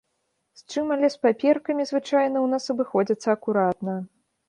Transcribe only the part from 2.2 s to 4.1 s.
ў нас абыходзяцца акуратна.